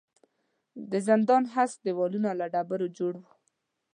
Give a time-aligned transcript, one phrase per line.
[0.91, 3.31] د زندان هسک دېوالونه له ډبرو جوړ وو.